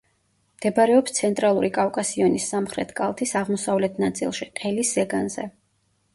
მდებარეობს 0.59 1.13
ცენტრალური 1.17 1.69
კავკასიონის 1.75 2.47
სამხრეთ 2.55 2.95
კალთის 3.01 3.35
აღმოსავლეთ 3.43 4.01
ნაწილში, 4.07 4.51
ყელის 4.65 4.97
ზეგანზე. 5.01 5.49